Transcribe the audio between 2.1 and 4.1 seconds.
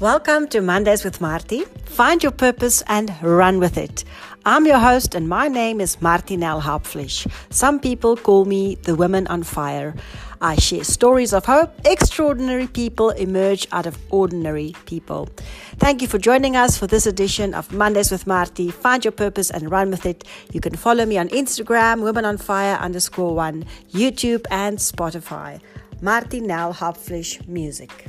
your purpose and run with it.